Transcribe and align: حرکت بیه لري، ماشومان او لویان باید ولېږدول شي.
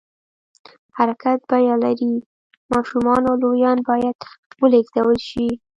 حرکت 0.97 1.39
بیه 1.49 1.75
لري، 1.83 2.13
ماشومان 2.71 3.21
او 3.29 3.35
لویان 3.43 3.77
باید 3.89 4.17
ولېږدول 4.61 5.17
شي. 5.29 5.47